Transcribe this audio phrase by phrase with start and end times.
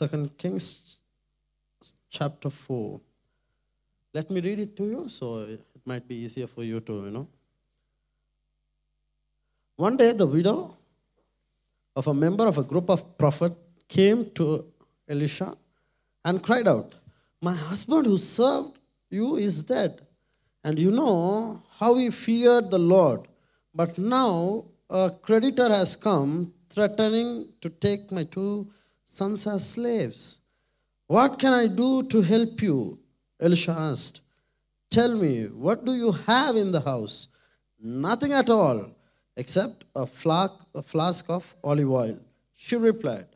[0.00, 0.96] Second Kings
[2.08, 2.98] chapter 4.
[4.14, 7.10] Let me read it to you so it might be easier for you to, you
[7.10, 7.28] know.
[9.76, 10.74] One day, the widow
[11.94, 13.52] of a member of a group of prophet
[13.88, 14.64] came to
[15.06, 15.54] Elisha
[16.24, 16.94] and cried out,
[17.42, 18.78] My husband who served
[19.10, 20.00] you is dead.
[20.64, 23.28] And you know how he feared the Lord.
[23.74, 28.66] But now a creditor has come threatening to take my two
[29.10, 30.38] sons are slaves.
[31.08, 32.98] What can I do to help you?
[33.40, 34.20] Elisha asked.
[34.90, 37.28] Tell me, what do you have in the house?
[37.80, 38.90] Nothing at all,
[39.36, 42.18] except a flask, a flask of olive oil.
[42.54, 43.26] She replied.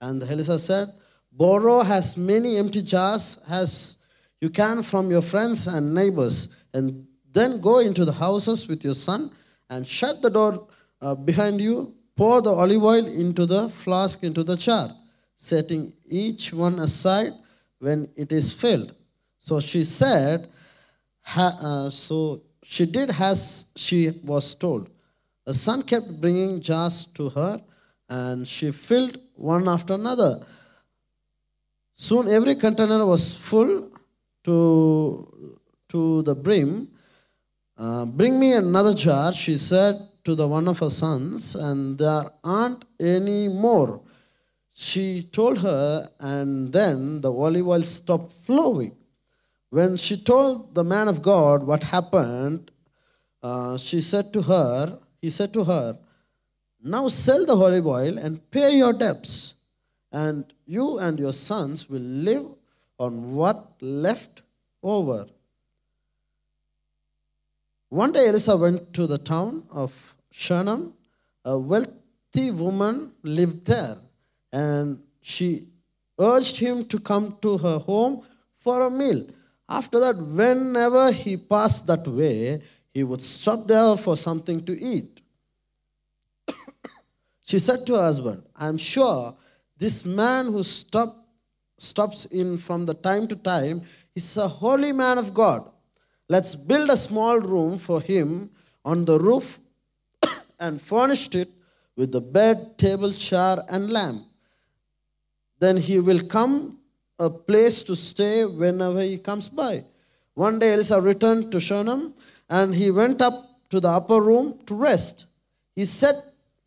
[0.00, 0.92] And Elisha said,
[1.32, 3.96] Borrow as many empty jars as
[4.40, 8.94] you can from your friends and neighbors, and then go into the houses with your
[8.94, 9.32] son
[9.68, 10.68] and shut the door
[11.00, 11.94] uh, behind you.
[12.14, 14.92] Pour the olive oil into the flask into the jar,
[15.38, 17.32] setting each one aside
[17.78, 18.92] when it is filled.
[19.38, 20.50] So she said,
[21.22, 24.90] ha, uh, so she did as she was told.
[25.46, 27.62] The son kept bringing jars to her,
[28.08, 30.44] and she filled one after another.
[31.94, 33.92] Soon every container was full
[34.42, 36.88] to, to the brim.
[37.76, 42.24] Uh, bring me another jar, she said to the one of her sons, and there
[42.42, 44.00] aren't any more.
[44.80, 48.94] She told her, and then the olive oil stopped flowing.
[49.70, 52.70] When she told the man of God what happened,
[53.42, 55.98] uh, she said to her, he said to her,
[56.80, 59.54] Now sell the olive oil and pay your debts,
[60.12, 62.46] and you and your sons will live
[63.00, 64.42] on what left
[64.84, 65.26] over.
[67.88, 70.94] One day Elisha went to the town of Shunem.
[71.44, 73.96] A wealthy woman lived there,
[74.52, 75.66] and she
[76.18, 78.22] urged him to come to her home
[78.58, 79.26] for a meal.
[79.68, 82.62] After that, whenever he passed that way,
[82.92, 85.20] he would stop there for something to eat.
[87.42, 89.36] she said to her husband, I'm sure
[89.76, 91.26] this man who stop,
[91.78, 93.82] stops in from the time to time
[94.14, 95.70] is a holy man of God.
[96.28, 98.50] Let's build a small room for him
[98.84, 99.60] on the roof
[100.58, 101.50] and furnish it
[101.94, 104.27] with the bed, table, chair, and lamp.
[105.58, 106.78] Then he will come
[107.18, 109.84] a place to stay whenever he comes by.
[110.34, 112.14] One day Elisha returned to Shunem
[112.48, 115.26] and he went up to the upper room to rest.
[115.74, 116.14] He said,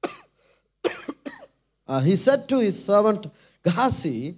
[1.87, 3.27] uh, he said to his servant
[3.63, 4.37] Gehazi,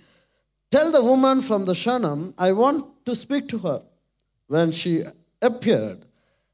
[0.72, 3.84] Tell the woman from the Shunem, I want to speak to her.
[4.48, 5.04] When she
[5.42, 6.06] appeared,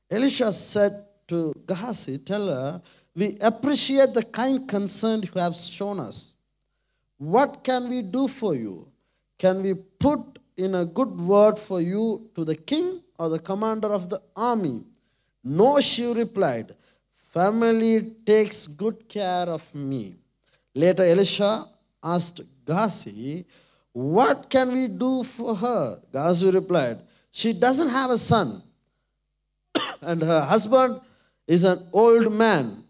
[0.10, 2.82] Elisha said to Gehazi, Tell her,
[3.16, 6.34] we appreciate the kind concern you have shown us.
[7.20, 8.88] What can we do for you?
[9.38, 13.90] Can we put in a good word for you to the king or the commander
[13.90, 14.86] of the army?
[15.44, 16.76] No, she replied.
[17.18, 20.16] Family takes good care of me.
[20.74, 21.66] Later, Elisha
[22.02, 23.46] asked Gehazi,
[23.92, 26.02] What can we do for her?
[26.14, 27.02] Gehazi replied,
[27.32, 28.64] She doesn't have a son,
[30.02, 31.02] and her husband
[31.46, 32.84] is an old man.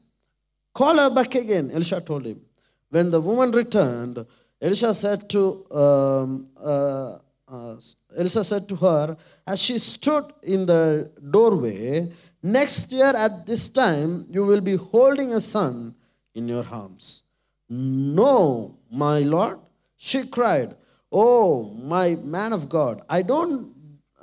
[0.74, 2.42] Call her back again, Elisha told him.
[2.90, 4.26] When the woman returned,
[4.62, 7.18] Elisha said to um, uh,
[7.48, 7.76] uh,
[8.18, 9.18] Elisha said to her
[9.48, 12.12] as she stood in the doorway,
[12.42, 15.96] "Next year at this time you will be holding a son
[16.34, 17.24] in your arms."
[17.70, 19.60] No, my lord,
[19.96, 20.76] she cried.
[21.12, 23.74] Oh, my man of God, I don't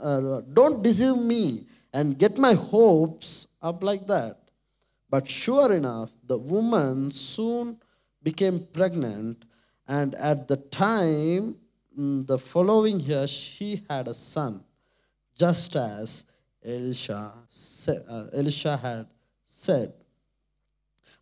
[0.00, 4.38] uh, don't deceive me and get my hopes up like that.
[5.08, 7.78] But sure enough, the woman soon
[8.26, 9.44] became pregnant,
[9.86, 11.54] and at the time,
[11.96, 14.64] mm, the following year, she had a son,
[15.38, 16.24] just as
[16.64, 17.32] Elisha,
[17.88, 19.06] uh, Elisha had
[19.44, 19.92] said.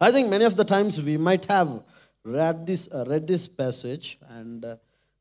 [0.00, 1.84] I think many of the times we might have
[2.24, 4.76] read this, uh, read this passage, and uh,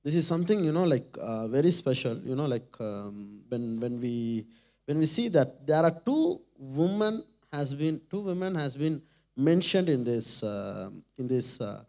[0.05, 2.15] this is something you know like uh, very special.
[2.23, 4.45] You know, like um, when when we
[4.85, 9.01] when we see that there are two women has been two women has been
[9.35, 11.83] mentioned in this uh, in this uh,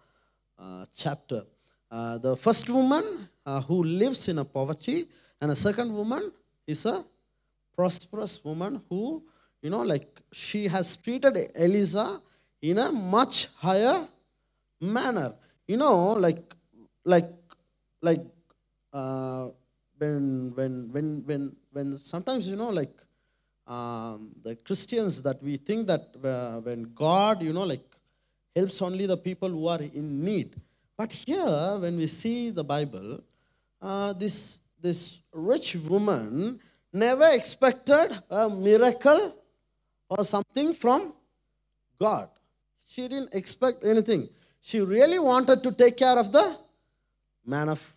[0.58, 1.44] uh, chapter.
[1.91, 3.29] Uh, the first woman
[3.69, 5.08] who lives in a poverty,
[5.41, 6.32] and a second woman
[6.67, 7.05] is a
[7.76, 9.23] prosperous woman who,
[9.62, 12.20] you know, like she has treated Elisha
[12.62, 14.08] in a much higher
[14.81, 15.35] manner.
[15.69, 16.55] You know, like,
[17.05, 17.31] like,
[18.02, 18.25] like,
[19.99, 22.97] when, when, when, when, when sometimes, you know, like,
[23.66, 27.84] um, the Christians that we think that uh, when God, you know, like,
[28.55, 30.55] helps only the people who are in need.
[30.96, 33.20] But here, when we see the Bible,
[33.82, 36.61] uh, this, this rich woman
[36.93, 39.37] never expected a miracle
[40.08, 41.14] or something from
[41.99, 42.28] God.
[42.87, 44.28] She didn't expect anything.
[44.61, 46.56] She really wanted to take care of the
[47.44, 47.94] man of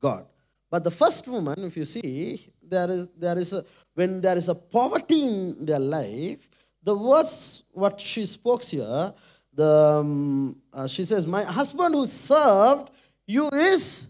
[0.00, 0.26] God.
[0.70, 3.64] But the first woman, if you see, there is, there is a,
[3.94, 6.48] when there is a poverty in their life,
[6.82, 9.12] the words what she spoke here,
[9.54, 12.90] the, um, uh, she says, My husband who served
[13.26, 14.06] you is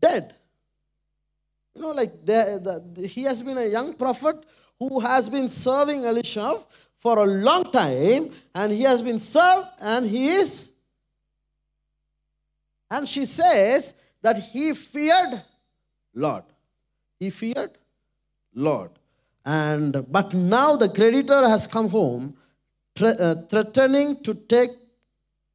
[0.00, 0.34] dead.
[1.74, 4.44] You know, like the, the, he has been a young prophet
[4.78, 6.62] who has been serving Elisha
[7.00, 10.72] for a long time, and he has been served, and he is.
[12.90, 15.42] And she says that he feared
[16.14, 16.44] Lord.
[17.18, 17.72] He feared
[18.54, 18.90] Lord.
[19.46, 22.36] And but now the creditor has come home,
[23.00, 24.70] uh, threatening to take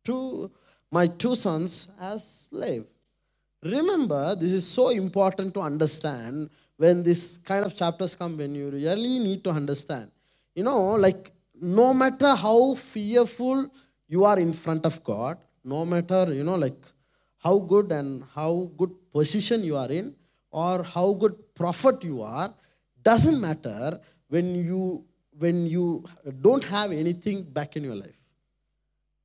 [0.05, 0.49] two
[0.91, 2.85] my two sons as slave.
[3.61, 8.37] Remember, this is so important to understand when this kind of chapters come.
[8.37, 10.09] When you really need to understand,
[10.55, 13.69] you know, like no matter how fearful
[14.07, 16.81] you are in front of God, no matter you know, like
[17.39, 20.15] how good and how good position you are in,
[20.49, 22.53] or how good prophet you are,
[23.03, 23.99] doesn't matter
[24.29, 25.05] when you
[25.37, 26.03] when you
[26.41, 28.19] don't have anything back in your life.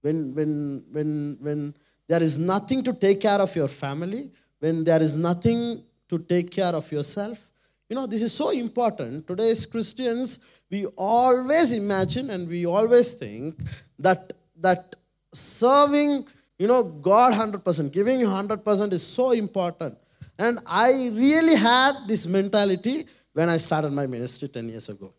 [0.03, 1.75] When when when when
[2.09, 4.31] there is nothing to take care of your family
[4.61, 7.51] when there is nothing to take care of yourself
[7.89, 9.27] you know this is so important.
[9.27, 10.41] Today's christians
[10.71, 13.61] we always imagine and we always think
[13.99, 14.97] that that
[15.33, 16.27] serving
[16.59, 19.97] you know god 100% giving 100% is so important.
[20.39, 23.07] And i really had this mentality
[23.37, 25.13] when I started my ministry 10 years ago.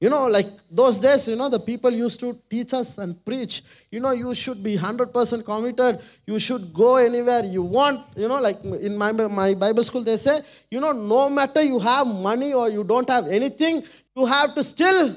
[0.00, 3.62] You know, like those days, you know, the people used to teach us and preach,
[3.90, 6.00] you know, you should be 100% committed.
[6.24, 8.06] You should go anywhere you want.
[8.16, 11.80] You know, like in my, my Bible school, they say, you know, no matter you
[11.80, 13.82] have money or you don't have anything,
[14.14, 15.16] you have to still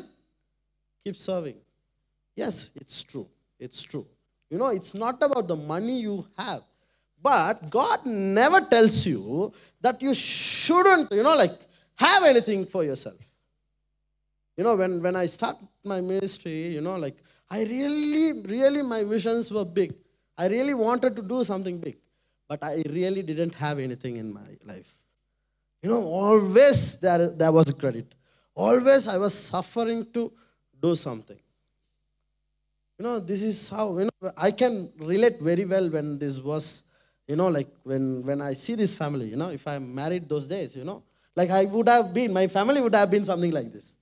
[1.03, 1.57] keep serving.
[2.35, 3.27] Yes, it's true.
[3.59, 4.07] It's true.
[4.49, 6.61] You know, it's not about the money you have.
[7.21, 11.53] But God never tells you that you shouldn't, you know, like
[11.95, 13.17] have anything for yourself.
[14.57, 17.17] You know, when, when I start my ministry, you know, like
[17.49, 19.93] I really, really, my visions were big.
[20.37, 21.97] I really wanted to do something big,
[22.47, 24.93] but I really didn't have anything in my life.
[25.81, 28.15] You know, always there, there was credit.
[28.55, 30.31] Always I was suffering to
[30.81, 31.37] do something.
[32.97, 36.83] You know, this is how, you know, I can relate very well when this was,
[37.27, 40.47] you know, like when, when I see this family, you know, if I'm married those
[40.47, 41.03] days, you know,
[41.35, 43.95] like I would have been, my family would have been something like this.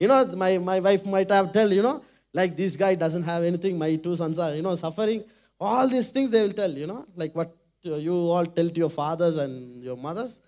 [0.00, 2.02] You know, my, my wife might have told, you know,
[2.32, 5.24] like this guy doesn't have anything, my two sons are, you know, suffering.
[5.60, 8.90] All these things they will tell, you know, like what you all tell to your
[8.90, 10.40] fathers and your mothers.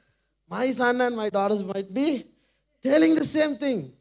[0.48, 2.26] My son and my daughters might be
[2.82, 3.92] telling the same thing.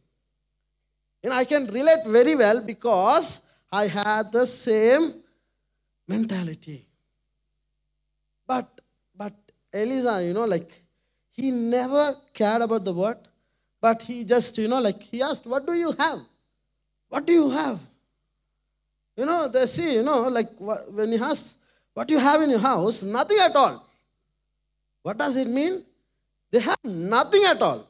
[1.24, 3.42] You know, I can relate very well because
[3.72, 5.22] I had the same
[6.08, 6.88] mentality.
[8.48, 8.82] But
[9.16, 9.34] but
[9.74, 10.82] Elisha, you know, like
[11.40, 13.18] he never cared about the word,
[13.82, 16.20] but he just, you know, like he asked, What do you have?
[17.10, 17.80] What do you have?
[19.16, 21.56] You know, they see, you know, like when he asks,
[21.94, 23.02] What do you have in your house?
[23.04, 23.86] Nothing at all.
[25.02, 25.86] What does it mean?
[26.52, 27.88] They have nothing at all.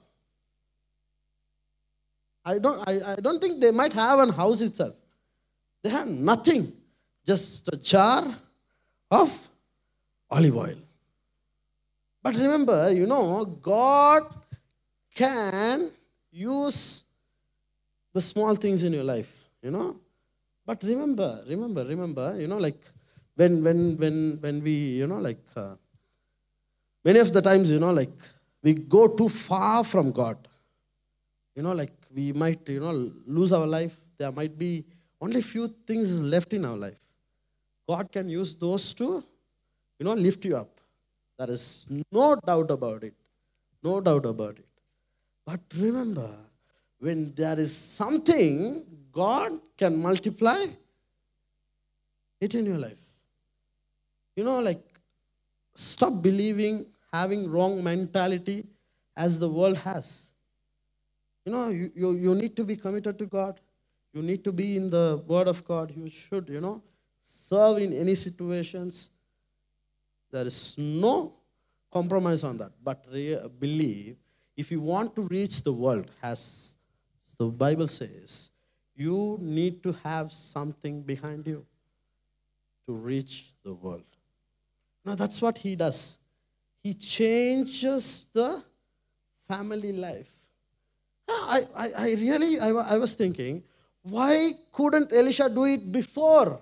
[2.45, 4.95] I don't, I, I don't think they might have a house itself.
[5.83, 6.73] They have nothing,
[7.25, 8.35] just a jar
[9.11, 9.49] of
[10.29, 10.75] olive oil.
[12.21, 14.23] But remember, you know, God
[15.15, 15.91] can
[16.31, 17.05] use
[18.13, 19.97] the small things in your life, you know.
[20.65, 22.79] But remember, remember, remember, you know, like
[23.35, 25.75] when when when when we, you know, like uh,
[27.03, 28.11] many of the times, you know, like
[28.61, 30.37] we go too far from God.
[31.55, 33.99] You know, like we might, you know, lose our life.
[34.17, 34.85] There might be
[35.21, 36.99] only few things left in our life.
[37.87, 39.23] God can use those to,
[39.97, 40.78] you know, lift you up.
[41.39, 43.13] There is no doubt about it.
[43.81, 44.65] No doubt about it.
[45.45, 46.29] But remember,
[46.99, 50.65] when there is something, God can multiply
[52.41, 52.99] it in your life.
[54.35, 54.83] You know, like,
[55.75, 58.65] stop believing, having wrong mentality
[59.15, 60.25] as the world has.
[61.45, 63.61] You know, you, you, you need to be committed to God.
[64.13, 65.93] You need to be in the Word of God.
[65.95, 66.81] You should, you know,
[67.21, 69.09] serve in any situations.
[70.31, 71.33] There is no
[71.91, 72.71] compromise on that.
[72.83, 74.17] But re- believe
[74.55, 76.75] if you want to reach the world, as
[77.37, 78.51] the Bible says,
[78.95, 81.65] you need to have something behind you
[82.85, 84.03] to reach the world.
[85.05, 86.17] Now that's what he does.
[86.83, 88.63] He changes the
[89.47, 90.31] family life.
[91.27, 93.63] I, I, I really, I, I was thinking,
[94.01, 96.59] why couldn't Elisha do it before?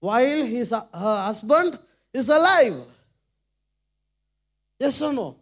[0.00, 1.78] While his her husband
[2.16, 2.84] is alive.
[4.78, 5.36] Yes or no?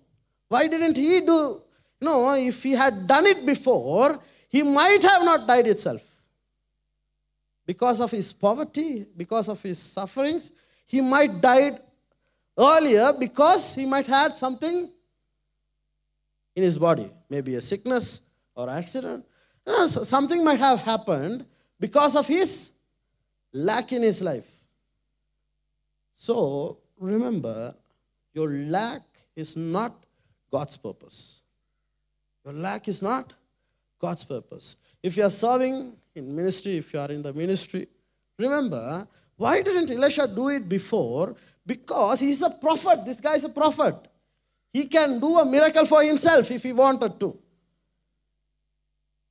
[0.49, 1.63] Why didn't he do?
[2.01, 6.03] No, if he had done it before, he might have not died itself.
[7.67, 10.53] Because of his poverty, because of his sufferings,
[10.85, 11.81] he might died
[12.59, 14.91] earlier because he might had something
[16.55, 18.21] in his body, maybe a sickness
[18.55, 19.25] or accident.
[19.67, 21.47] You know, something might have happened
[21.81, 22.71] because of his
[23.53, 24.54] lack in his life.
[26.15, 27.75] So remember,
[28.33, 29.03] your lack
[29.37, 30.05] is not
[30.51, 31.41] God's purpose.
[32.45, 33.33] Your lack is not
[34.01, 34.77] God's purpose.
[35.03, 37.89] If you are serving in ministry, if you are in the ministry,
[38.39, 39.07] remember,
[39.37, 41.35] why didn't Elisha do it before?
[41.67, 43.05] Because he's a prophet.
[43.05, 43.97] This guy is a prophet.
[44.73, 47.39] He can do a miracle for himself if he wanted to.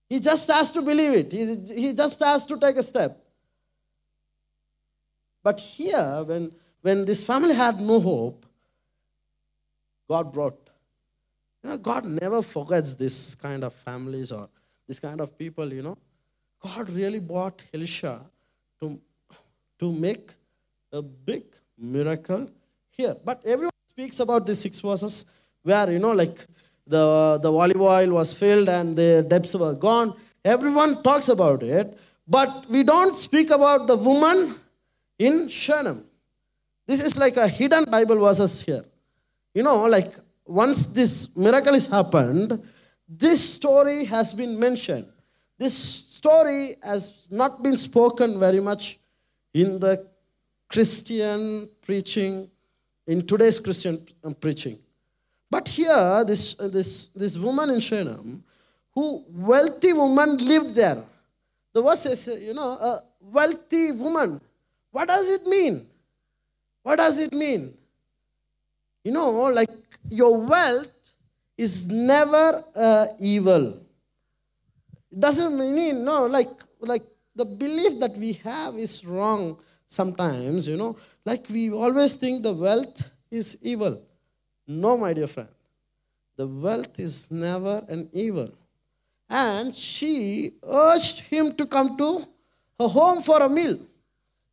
[0.09, 1.31] He just has to believe it.
[1.31, 3.19] He, he just has to take a step.
[5.41, 6.51] But here, when,
[6.83, 8.45] when this family had no hope,
[10.07, 10.59] God brought.
[11.63, 14.49] You know, God never forgets this kind of families or
[14.87, 15.97] this kind of people, you know.
[16.61, 18.21] God really brought Elisha
[18.81, 18.99] to,
[19.79, 20.31] to make
[20.91, 21.43] a big
[21.77, 22.49] miracle
[22.89, 23.15] here.
[23.23, 25.25] But everyone speaks about these six verses
[25.63, 26.45] where, you know, like
[26.85, 30.15] the, the olive oil was filled and the depths were gone.
[30.43, 31.97] Everyone talks about it,
[32.27, 34.55] but we don't speak about the woman
[35.17, 36.03] in Shunem.
[36.85, 38.83] This is like a hidden Bible verses here.
[39.53, 42.61] You know, like once this miracle has happened,
[43.07, 45.07] this story has been mentioned.
[45.57, 48.99] This story has not been spoken very much
[49.53, 50.07] in the
[50.67, 52.49] Christian preaching,
[53.07, 54.79] in today's Christian um, preaching.
[55.49, 58.43] But here, this, uh, this, this woman in Shunem,
[58.95, 61.03] who wealthy woman lived there.
[61.73, 64.41] The verse says, you know, a wealthy woman.
[64.91, 65.87] What does it mean?
[66.83, 67.73] What does it mean?
[69.03, 69.69] You know, like
[70.09, 70.91] your wealth
[71.57, 73.81] is never uh, evil.
[75.11, 76.49] It doesn't mean, no, like,
[76.79, 77.03] like
[77.35, 80.97] the belief that we have is wrong sometimes, you know.
[81.25, 84.01] Like we always think the wealth is evil.
[84.67, 85.49] No, my dear friend.
[86.35, 88.51] The wealth is never an evil.
[89.29, 92.25] And she urged him to come to
[92.79, 93.79] her home for a meal.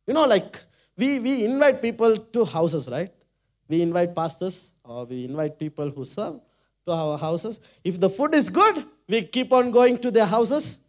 [0.07, 0.63] You know, like
[0.97, 3.11] we, we invite people to houses, right?
[3.67, 6.39] We invite pastors or we invite people who serve
[6.85, 7.59] to our houses.
[7.83, 10.79] If the food is good, we keep on going to their houses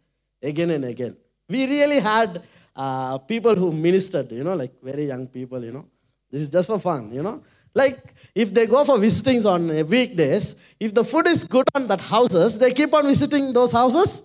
[0.41, 1.15] again and again.
[1.49, 2.43] We really had
[2.75, 5.85] uh, people who ministered, you know, like very young people, you know.
[6.31, 7.43] This is just for fun, you know.
[7.75, 12.01] Like if they go for visitings on weekdays, if the food is good on that
[12.01, 14.21] houses, they keep on visiting those houses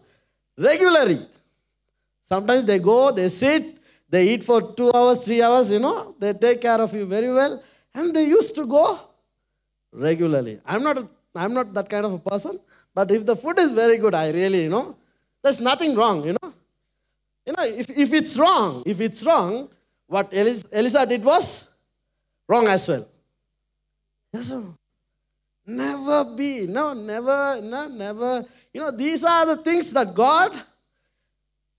[0.57, 1.27] regularly.
[2.23, 3.78] Sometimes they go, they sit,
[4.09, 7.33] they eat for two hours, three hours, you know, they take care of you very
[7.33, 7.63] well.
[7.95, 9.01] And they used to go
[9.93, 10.61] regularly.
[10.65, 12.59] I'm not, a, I'm not that kind of a person,
[12.95, 14.97] but if the food is very good, I really, you know,
[15.43, 16.55] there's nothing wrong, you know.
[17.47, 19.69] You know, if, if it's wrong, if it's wrong,
[20.07, 21.69] what Elisha did was
[22.47, 23.07] wrong as well.
[24.33, 24.75] Yes no?
[25.67, 26.67] Never be.
[26.67, 28.45] No, never, no, never.
[28.73, 30.53] You know, these are the things that God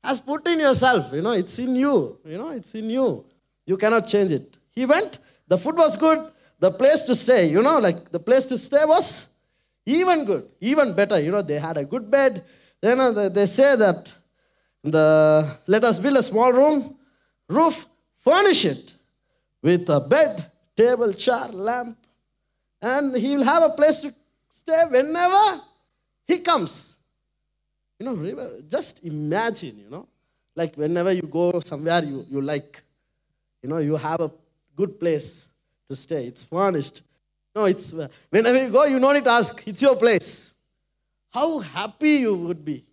[0.03, 1.13] has put in yourself.
[1.13, 2.19] You know, it's in you.
[2.25, 3.25] You know, it's in you.
[3.65, 4.57] You cannot change it.
[4.71, 8.45] He went, the food was good, the place to stay, you know, like the place
[8.47, 9.27] to stay was
[9.85, 11.19] even good, even better.
[11.19, 12.45] You know, they had a good bed.
[12.81, 14.11] You know, they say that
[14.83, 16.97] the let us build a small room,
[17.47, 17.85] roof,
[18.19, 18.93] furnish it
[19.61, 21.97] with a bed, table, chair, lamp,
[22.81, 24.13] and he will have a place to
[24.49, 25.61] stay whenever
[26.25, 26.93] he comes.
[27.99, 30.07] You know, just imagine, you know,
[30.55, 32.81] like whenever you go somewhere you, you like,
[33.61, 34.31] you know, you have a
[34.75, 35.47] good place
[35.89, 36.25] to stay.
[36.27, 37.01] It's furnished.
[37.53, 39.61] No, it's uh, whenever you go, you don't need to ask.
[39.67, 40.53] It's your place.
[41.29, 42.85] How happy you would be.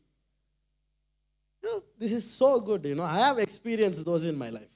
[1.63, 2.85] You know, this is so good.
[2.85, 4.69] You know, I have experienced those in my life.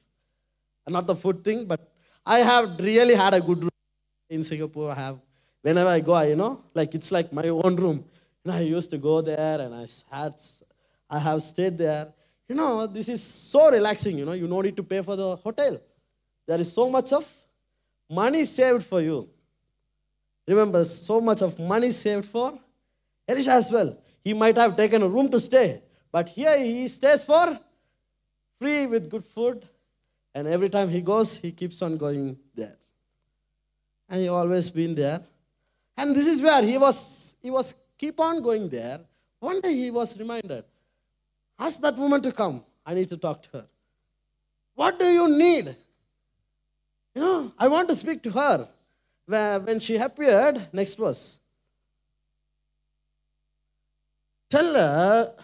[0.86, 1.80] Not the food thing, but
[2.24, 3.70] I have really had a good room
[4.28, 4.90] in Singapore.
[4.90, 5.18] I have,
[5.62, 8.04] whenever I go, you know, like it's like my own room.
[8.46, 10.34] I used to go there and I had,
[11.08, 12.12] I have stayed there.
[12.48, 14.18] You know, this is so relaxing.
[14.18, 15.80] You know, you don't need to pay for the hotel.
[16.46, 17.26] There is so much of
[18.08, 19.28] money saved for you.
[20.48, 22.58] Remember, so much of money saved for
[23.28, 23.96] Elisha as well.
[24.24, 27.58] He might have taken a room to stay, but here he stays for
[28.58, 29.66] free with good food,
[30.34, 32.76] and every time he goes, he keeps on going there.
[34.10, 35.20] and he always been there.
[35.96, 39.00] And this is where he was, he was keep on going there.
[39.40, 40.64] One day he was reminded,
[41.58, 42.64] ask that woman to come.
[42.84, 43.66] I need to talk to her.
[44.74, 45.76] What do you need?
[47.14, 48.68] You know, I want to speak to her.
[49.26, 51.38] When she appeared, next verse.
[54.48, 55.34] Tell her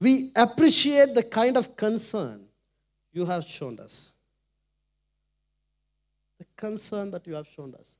[0.00, 2.44] we appreciate the kind of concern
[3.12, 4.12] you have shown us.
[6.38, 7.96] The concern that you have shown us.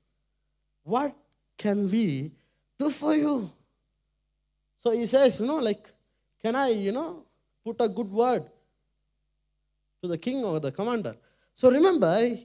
[0.85, 1.17] What
[1.57, 2.33] can we
[2.79, 3.51] do for you?
[4.83, 5.91] So he says, you know, like,
[6.41, 7.25] can I, you know,
[7.65, 8.45] put a good word
[10.03, 11.17] to the king or the commander?
[11.55, 12.39] So remember,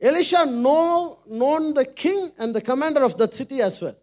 [0.00, 3.96] Elisha know, known the king and the commander of that city as well.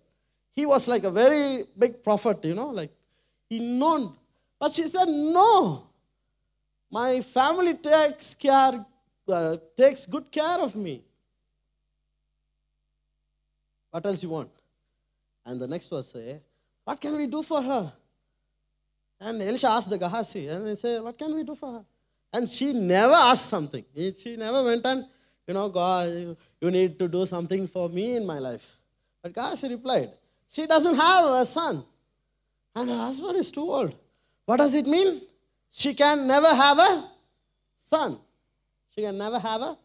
[0.55, 2.91] He was like a very big prophet, you know, like
[3.49, 4.15] he known.
[4.57, 5.87] But she said, no,
[6.89, 8.85] my family takes care,
[9.27, 11.03] uh, takes good care of me.
[13.91, 14.54] What else you want?
[15.45, 16.39] And the next verse say,
[16.83, 17.93] what can we do for her?
[19.19, 21.85] And Elisha asked the Gehazi, and he said, what can we do for her?
[22.33, 23.85] And she never asked something.
[23.95, 25.05] She never went and,
[25.47, 28.65] you know, God, you need to do something for me in my life.
[29.21, 30.11] But Gehazi replied,
[30.49, 31.83] she doesn't have a son.
[32.75, 33.95] And her husband is too old.
[34.45, 35.21] What does it mean?
[35.71, 37.09] She can never have a
[37.89, 38.19] son.
[38.93, 39.77] She can never have a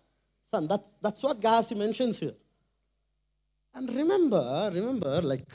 [0.50, 0.66] son.
[0.66, 2.34] That, that's what Gehazi mentions here.
[3.74, 5.46] And remember, remember, like,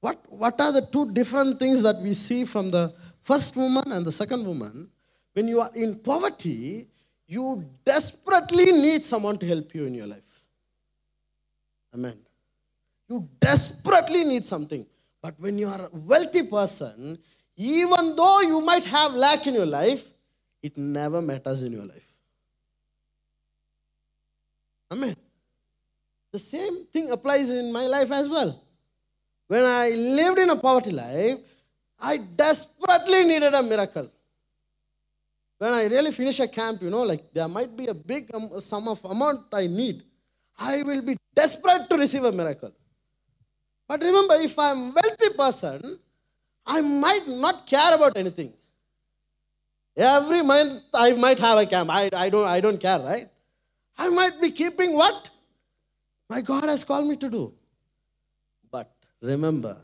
[0.00, 4.04] what, what are the two different things that we see from the first woman and
[4.04, 4.90] the second woman?
[5.32, 6.88] When you are in poverty,
[7.26, 10.22] you desperately need someone to help you in your life.
[11.94, 12.18] Amen.
[13.08, 14.86] You desperately need something.
[15.22, 17.18] But when you are a wealthy person,
[17.56, 20.04] even though you might have lack in your life,
[20.62, 22.12] it never matters in your life.
[24.90, 25.16] Amen.
[26.34, 28.60] The same thing applies in my life as well.
[29.46, 31.38] When I lived in a poverty life,
[32.00, 34.10] I desperately needed a miracle.
[35.58, 38.50] When I really finish a camp, you know, like there might be a big um,
[38.60, 40.02] sum of amount I need,
[40.58, 42.72] I will be desperate to receive a miracle.
[43.86, 46.00] But remember, if I'm a wealthy person,
[46.66, 48.52] I might not care about anything.
[49.96, 51.90] Every month I might have a camp.
[51.90, 53.30] I, I, don't, I don't care, right?
[53.96, 55.30] I might be keeping what
[56.28, 57.52] my God has called me to do.
[58.70, 59.76] But remember,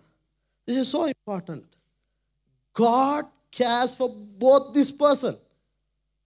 [0.66, 1.64] this is so important.
[2.72, 5.36] God cares for both this person.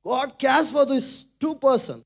[0.02, 2.04] God cares for this two person.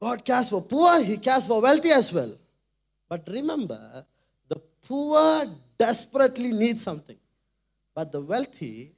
[0.00, 2.36] God cares for poor, He cares for wealthy as well.
[3.08, 4.04] But remember,
[4.48, 5.46] the poor
[5.78, 7.16] desperately need something,
[7.94, 8.92] but the wealthy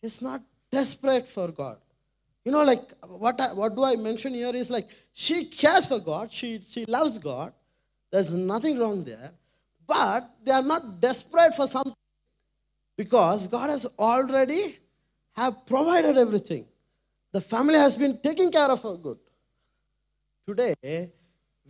[0.00, 1.78] is not desperate for God.
[2.44, 6.00] You know, like what, I, what do I mention here is like she cares for
[6.00, 7.52] God, she, she loves God,
[8.10, 9.30] there's nothing wrong there,
[9.86, 11.94] but they are not desperate for something
[12.96, 14.78] because God has already
[15.34, 16.66] have provided everything.
[17.32, 19.18] The family has been taking care of her good.
[20.46, 21.10] Today,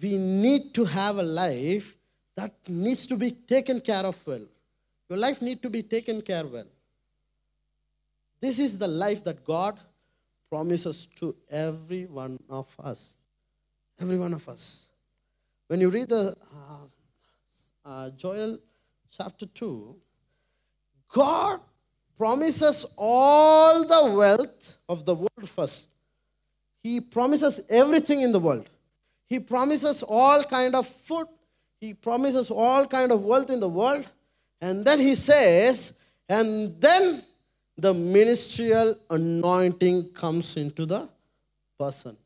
[0.00, 1.96] we need to have a life
[2.34, 4.44] that needs to be taken care of well.
[5.08, 6.66] Your life needs to be taken care well.
[8.40, 9.78] This is the life that God
[10.52, 13.14] promises to every one of us.
[13.98, 14.84] Every one of us.
[15.68, 18.58] When you read the uh, uh, Joel
[19.16, 19.96] chapter 2,
[21.08, 21.60] God
[22.18, 25.88] promises all the wealth of the world first.
[26.82, 28.68] He promises everything in the world.
[29.30, 31.28] He promises all kind of food.
[31.80, 34.04] He promises all kind of wealth in the world.
[34.60, 35.94] And then he says,
[36.28, 37.24] and then
[37.76, 41.08] the ministerial anointing comes into the
[41.78, 42.16] person.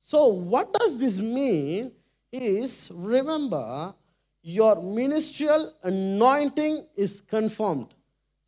[0.00, 1.92] So, what does this mean?
[2.30, 3.94] Is remember,
[4.42, 7.94] your ministerial anointing is confirmed.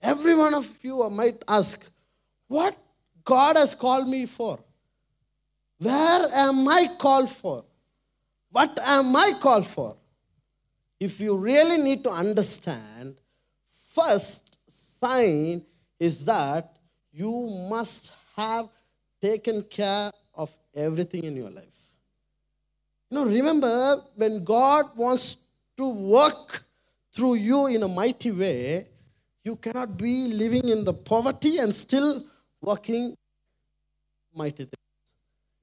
[0.03, 1.89] Every one of you might ask,
[2.49, 2.77] What
[3.25, 4.59] God has called me for?
[5.79, 7.65] Where am I called for?
[8.51, 9.97] What am I called for?
[10.99, 13.21] If you really need to understand,
[13.95, 15.63] first sign
[15.99, 16.77] is that
[17.13, 17.31] you
[17.71, 18.69] must have
[19.23, 21.65] taken care of everything in your life.
[23.11, 25.37] You know, remember when God wants
[25.77, 26.65] to work
[27.15, 28.89] through you in a mighty way,
[29.45, 32.25] you cannot be living in the poverty and still
[32.61, 33.15] working
[34.35, 34.87] mighty things.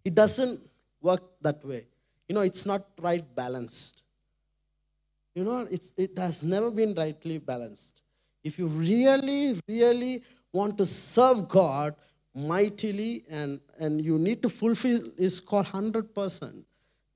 [0.06, 0.62] It doesn't
[1.02, 1.86] work that way.
[2.28, 4.02] You know, it's not right balanced.
[5.36, 8.03] You know, it's, it has never been rightly balanced.
[8.44, 11.96] If you really, really want to serve God
[12.36, 16.64] mightily and, and you need to fulfill is called 100%,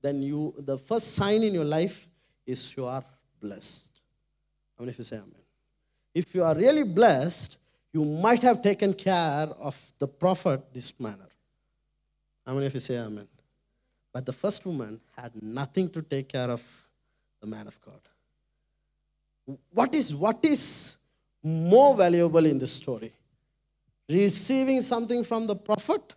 [0.00, 2.08] then you the first sign in your life
[2.46, 3.04] is you are
[3.40, 4.00] blessed.
[4.76, 5.34] How many of you say amen?
[6.14, 7.58] If you are really blessed,
[7.92, 11.28] you might have taken care of the prophet this manner.
[12.46, 13.28] How many of you say amen?
[14.12, 16.62] But the first woman had nothing to take care of
[17.40, 18.00] the man of God.
[19.70, 20.97] What is, what is
[21.42, 23.12] more valuable in this story?
[24.08, 26.14] Receiving something from the prophet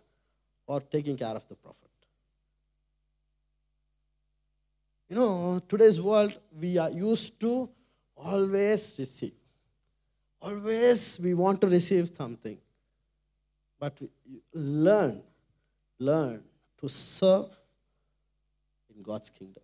[0.66, 1.78] or taking care of the prophet?
[5.08, 7.68] You know, today's world, we are used to
[8.16, 9.34] always receive.
[10.40, 12.58] Always we want to receive something.
[13.78, 13.98] But
[14.54, 15.22] learn,
[15.98, 16.42] learn
[16.78, 17.50] to serve
[18.94, 19.62] in God's kingdom.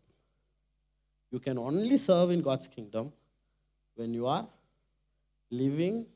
[1.30, 3.12] You can only serve in God's kingdom
[3.94, 4.46] when you are
[5.50, 6.06] living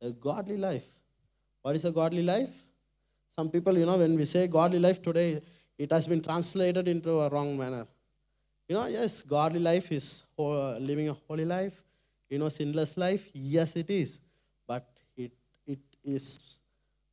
[0.00, 0.84] a godly life.
[1.62, 2.50] What is a godly life?
[3.34, 5.40] Some people, you know, when we say godly life today,
[5.78, 7.86] it has been translated into a wrong manner.
[8.68, 11.82] You know, yes, godly life is living a holy life,
[12.28, 13.28] you know, sinless life.
[13.32, 14.20] Yes, it is.
[14.66, 15.32] But it,
[15.66, 16.40] it is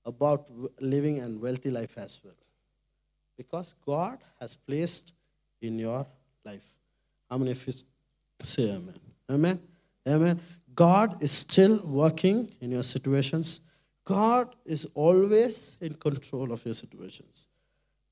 [0.05, 0.45] about
[0.79, 2.33] living a wealthy life as well.
[3.37, 5.13] Because God has placed
[5.61, 6.05] in your
[6.43, 6.63] life.
[7.29, 7.73] How many of you
[8.41, 8.95] say amen?
[9.29, 9.61] Amen?
[10.07, 10.39] Amen.
[10.79, 13.59] God is still working in your situations.
[14.05, 17.47] God is always in control of your situations.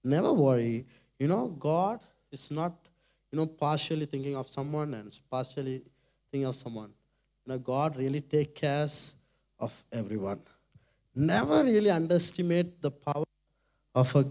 [0.03, 0.85] Never worry.
[1.17, 2.73] You know, God is not,
[3.31, 5.81] you know, partially thinking of someone and partially
[6.29, 6.91] thinking of someone.
[7.45, 8.89] You know, God really takes care
[9.59, 10.41] of everyone.
[11.15, 13.23] Never really underestimate the power
[13.95, 14.25] of, a,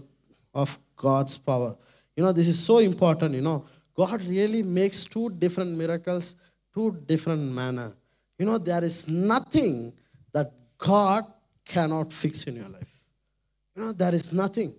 [0.53, 1.75] of God's power.
[2.15, 3.33] You know, this is so important.
[3.33, 6.35] You know, God really makes two different miracles,
[6.71, 7.95] two different manner.
[8.37, 9.93] You know, there is nothing
[10.33, 11.25] that God
[11.65, 12.93] cannot fix in your life.
[13.75, 14.73] You know, there is nothing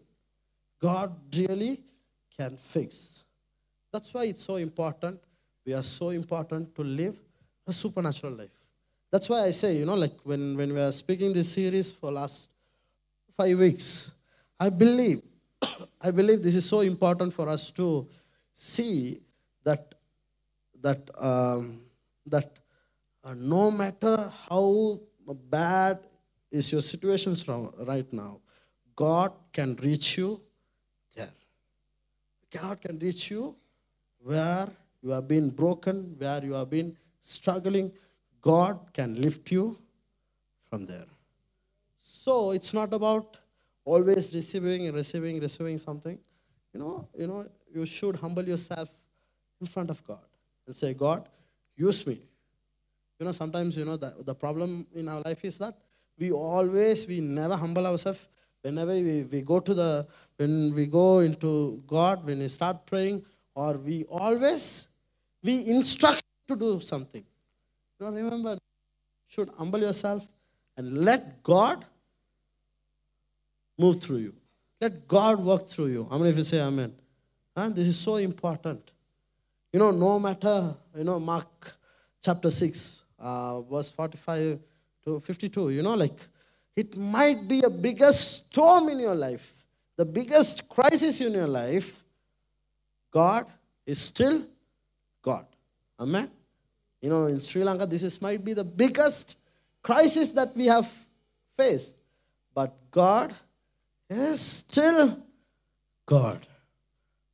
[0.80, 1.80] God really
[2.36, 3.24] can fix.
[3.92, 5.20] That's why it's so important.
[5.64, 7.16] We are so important to live
[7.66, 8.50] a supernatural life.
[9.10, 12.12] That's why I say, you know, like when, when we are speaking this series for
[12.12, 12.48] last
[13.36, 14.10] five weeks,
[14.60, 15.22] I believe,
[16.00, 18.06] I believe this is so important for us to
[18.52, 19.20] see
[19.64, 19.94] that
[20.80, 21.80] that um,
[22.26, 22.58] that
[23.24, 25.00] uh, no matter how
[25.50, 26.00] bad
[26.50, 27.36] is your situation
[27.80, 28.40] right now,
[28.96, 30.40] God can reach you
[31.14, 31.30] there.
[32.50, 33.54] God can reach you
[34.20, 34.68] where
[35.02, 37.92] you have been broken, where you have been struggling.
[38.40, 39.78] God can lift you
[40.70, 41.06] from there.
[42.02, 43.36] So it's not about
[43.84, 46.18] always receiving, receiving, receiving something.
[46.72, 48.88] You know, you know, you should humble yourself
[49.60, 50.24] in front of God
[50.66, 51.28] and say, God,
[51.76, 52.27] use me.
[53.18, 55.76] You know, sometimes, you know, the, the problem in our life is that
[56.18, 58.28] we always, we never humble ourselves.
[58.62, 63.24] Whenever we, we go to the, when we go into God, when we start praying,
[63.54, 64.88] or we always,
[65.42, 67.24] we instruct to do something.
[67.98, 68.58] You know, remember,
[69.26, 70.26] should humble yourself
[70.76, 71.84] and let God
[73.76, 74.34] move through you.
[74.80, 76.06] Let God work through you.
[76.10, 76.94] How many of you say amen?
[77.56, 77.68] Huh?
[77.70, 78.90] This is so important.
[79.72, 81.76] You know, no matter, you know, Mark
[82.22, 84.58] chapter 6, uh, verse 45
[85.04, 86.18] to 52, you know, like
[86.76, 89.52] it might be a biggest storm in your life,
[89.96, 92.04] the biggest crisis in your life.
[93.10, 93.46] God
[93.86, 94.44] is still
[95.22, 95.46] God.
[95.98, 96.30] Amen.
[97.00, 99.36] You know, in Sri Lanka, this is, might be the biggest
[99.82, 100.90] crisis that we have
[101.56, 101.96] faced.
[102.54, 103.34] But God
[104.10, 105.22] is still
[106.06, 106.46] God.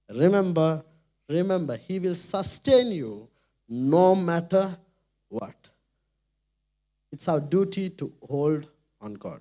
[0.09, 0.85] Remember,
[1.29, 3.29] remember, He will sustain you
[3.69, 4.77] no matter
[5.29, 5.55] what.
[7.15, 8.67] It's our duty to hold
[9.01, 9.41] on God.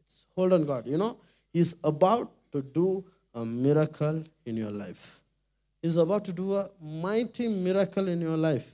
[0.00, 0.88] It's hold on God.
[0.88, 1.16] You know,
[1.52, 5.20] He's about to do a miracle in your life.
[5.80, 8.68] He's about to do a mighty miracle in your life.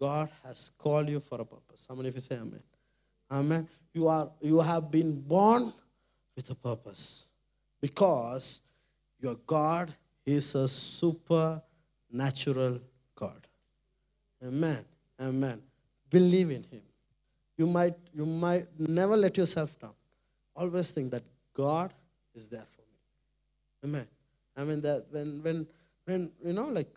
[0.00, 1.86] God has called you for a purpose.
[1.88, 2.64] How many of you say amen?
[3.30, 3.68] Amen.
[3.94, 5.72] You are you have been born
[6.34, 7.24] with a purpose.
[7.80, 8.62] Because
[9.20, 12.80] your God is a supernatural
[13.14, 13.46] God.
[14.44, 14.84] Amen.
[15.20, 15.62] Amen.
[16.10, 16.82] Believe in Him.
[17.56, 19.94] You might, you might never let yourself down.
[20.54, 21.22] Always think that
[21.54, 21.92] God
[22.34, 22.98] is there for me.
[23.84, 24.06] Amen.
[24.56, 25.66] I mean that when when
[26.04, 26.94] when you know, like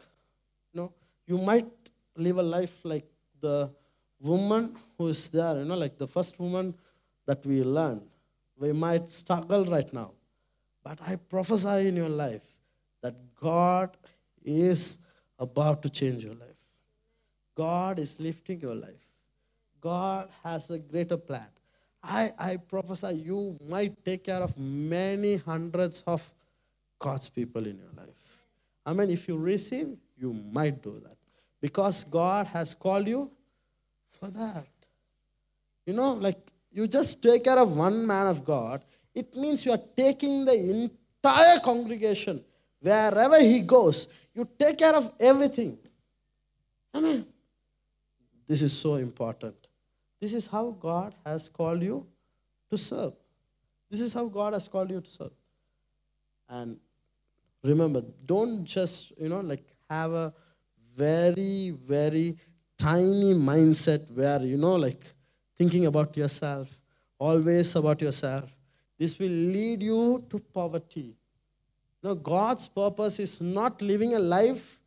[0.74, 0.94] you know,
[1.28, 1.68] you might
[2.16, 3.06] live a life like
[3.42, 3.70] the
[4.20, 6.74] woman who is there, you know, like the first woman
[7.26, 8.08] that we learned.
[8.58, 10.12] We might struggle right now.
[10.84, 12.42] But I prophesy in your life
[13.02, 13.96] that God
[14.44, 15.00] is
[15.38, 16.50] about to change your life.
[17.56, 19.09] God is lifting your life.
[19.82, 21.48] God has a greater plan.
[22.04, 26.24] I, I prophesy you might take care of many hundreds of
[26.98, 28.16] God's people in your life.
[28.86, 31.18] I mean, if you receive, you might do that.
[31.62, 33.30] Because God has called you
[34.20, 34.68] for that.
[35.86, 36.38] You know, like
[36.72, 40.54] you just take care of one man of God, it means you are taking the
[40.54, 42.44] entire congregation
[42.80, 44.08] wherever he goes.
[44.34, 45.78] You take care of everything.
[46.96, 47.26] Amen.
[48.48, 49.59] This is so important.
[50.20, 52.06] This is how God has called you
[52.70, 53.14] to serve.
[53.90, 55.32] This is how God has called you to serve.
[56.48, 56.78] And
[57.64, 60.34] remember, don't just, you know, like have a
[60.96, 62.38] very, very
[62.78, 65.04] tiny mindset where, you know, like
[65.58, 66.68] thinking about yourself,
[67.18, 68.50] always about yourself.
[68.98, 71.16] This will lead you to poverty.
[72.04, 74.80] Now, God's purpose is not living a life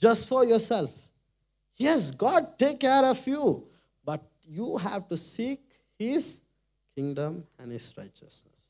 [0.00, 0.90] just for yourself.
[1.76, 3.64] Yes, God take care of you,
[4.50, 5.60] you have to seek
[5.98, 6.40] His
[6.96, 8.60] kingdom and His righteousness.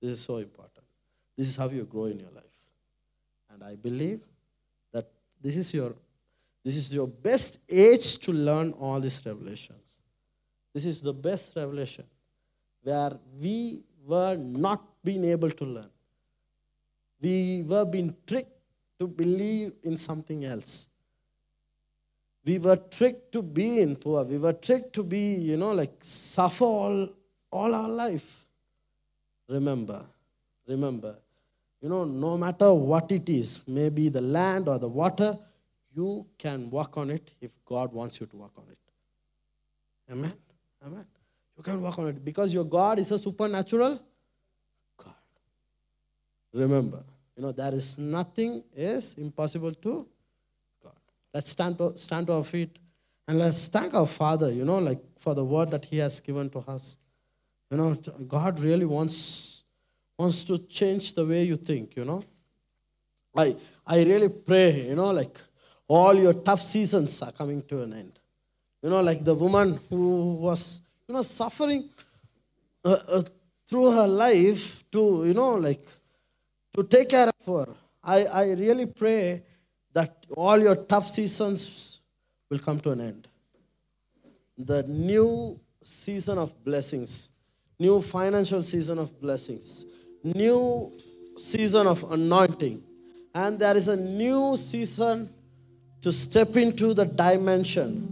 [0.00, 0.84] This is so important.
[1.36, 2.44] This is how you grow in your life.
[3.52, 4.20] And I believe
[4.92, 5.10] that
[5.42, 5.94] this is your
[6.62, 9.96] this is your best age to learn all these revelations.
[10.74, 12.04] This is the best revelation
[12.82, 15.90] where we were not being able to learn.
[17.22, 18.60] We were being tricked
[18.98, 20.89] to believe in something else.
[22.50, 24.24] We were tricked to be in poor.
[24.24, 27.08] We were tricked to be, you know, like suffer all,
[27.52, 28.28] all our life.
[29.48, 30.04] Remember,
[30.66, 31.14] remember,
[31.80, 35.38] you know, no matter what it is, maybe the land or the water,
[35.94, 40.12] you can work on it if God wants you to work on it.
[40.12, 40.32] Amen?
[40.84, 41.06] Amen.
[41.56, 44.00] You can work on it because your God is a supernatural
[44.96, 45.14] God.
[46.52, 47.04] Remember,
[47.36, 50.08] you know, there is nothing is impossible to.
[51.32, 52.78] Let's stand to, stand to our feet
[53.28, 56.50] and let's thank our Father, you know, like for the word that He has given
[56.50, 56.96] to us.
[57.70, 57.94] You know,
[58.26, 59.62] God really wants,
[60.18, 62.24] wants to change the way you think, you know.
[63.36, 65.38] I, I really pray, you know, like
[65.86, 68.18] all your tough seasons are coming to an end.
[68.82, 71.90] You know, like the woman who was, you know, suffering
[72.84, 73.22] uh, uh,
[73.68, 75.86] through her life to, you know, like
[76.74, 77.72] to take care of her.
[78.02, 79.44] I, I really pray
[79.92, 82.00] that all your tough seasons
[82.48, 83.28] will come to an end.
[84.58, 87.30] The new season of blessings
[87.80, 89.86] new financial season of blessings,
[90.22, 90.92] new
[91.38, 92.82] season of anointing,
[93.34, 95.30] and there is a new season
[96.02, 98.02] to step into the dimension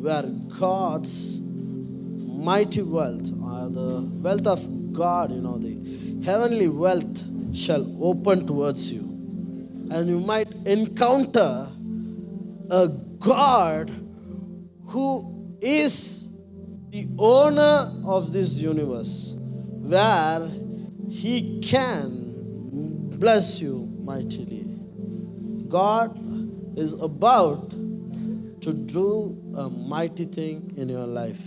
[0.00, 0.22] where
[0.58, 7.22] God's mighty wealth, or the wealth of God, you know, the heavenly wealth
[7.54, 9.09] shall open towards you.
[9.90, 11.68] And you might encounter
[12.70, 13.90] a God
[14.86, 16.28] who is
[16.90, 20.48] the owner of this universe, where
[21.08, 24.66] He can bless you mightily.
[25.68, 26.16] God
[26.78, 31.40] is about to do a mighty thing in your life.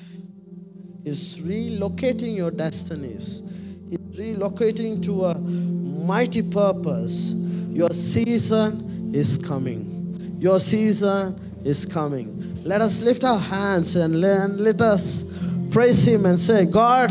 [1.03, 3.41] He's relocating your destinies.
[3.89, 7.33] He's relocating to a mighty purpose.
[7.73, 10.37] Your season is coming.
[10.39, 12.61] Your season is coming.
[12.63, 15.23] Let us lift our hands and let us
[15.71, 17.09] praise Him and say, God,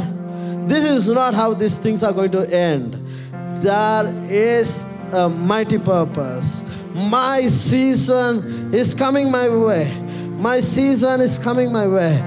[0.68, 2.94] this is not how these things are going to end.
[3.57, 6.62] There is a mighty purpose.
[6.94, 9.92] My season is coming my way.
[10.38, 12.22] My season is coming my way.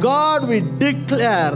[0.00, 1.54] God, we declare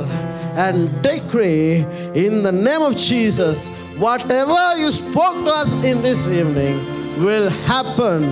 [0.57, 1.79] and decree
[2.15, 8.25] in the name of Jesus whatever you spoke to us in this evening will happen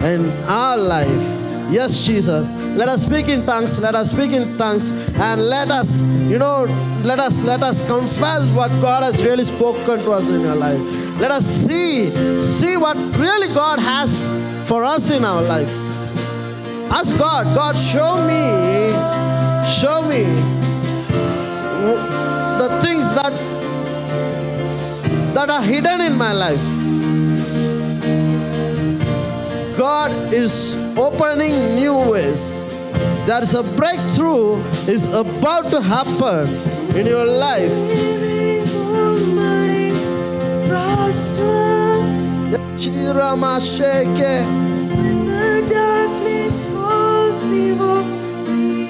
[0.00, 2.52] in our life Yes, Jesus.
[2.52, 3.80] Let us speak in tongues.
[3.80, 4.92] Let us speak in tongues.
[4.92, 6.64] And let us, you know,
[7.02, 10.80] let us let us confess what God has really spoken to us in your life.
[11.18, 12.10] Let us see,
[12.40, 14.30] see what really God has
[14.68, 15.70] for us in our life.
[16.92, 18.92] Ask God, God, show me,
[19.68, 20.22] show me
[22.58, 23.55] the things that
[25.36, 26.66] that are hidden in my life.
[29.76, 32.64] God is opening new ways.
[33.26, 34.56] There is a breakthrough
[34.88, 36.48] is about to happen
[36.96, 37.70] in your life.
[44.96, 47.42] When the darkness falls,
[48.48, 48.86] reveal